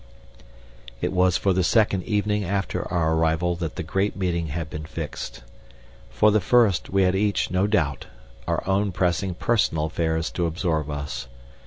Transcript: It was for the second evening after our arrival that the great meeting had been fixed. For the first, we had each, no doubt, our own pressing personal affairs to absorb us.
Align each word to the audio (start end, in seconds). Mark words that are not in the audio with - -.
It 0.99 1.11
was 1.13 1.37
for 1.37 1.53
the 1.53 1.63
second 1.63 2.05
evening 2.05 2.43
after 2.43 2.91
our 2.91 3.13
arrival 3.13 3.53
that 3.57 3.75
the 3.75 3.83
great 3.83 4.15
meeting 4.15 4.47
had 4.47 4.67
been 4.67 4.83
fixed. 4.85 5.43
For 6.09 6.31
the 6.31 6.41
first, 6.41 6.89
we 6.89 7.03
had 7.03 7.13
each, 7.15 7.51
no 7.51 7.67
doubt, 7.67 8.07
our 8.47 8.67
own 8.67 8.91
pressing 8.93 9.35
personal 9.35 9.85
affairs 9.85 10.31
to 10.31 10.47
absorb 10.47 10.89
us. 10.89 11.27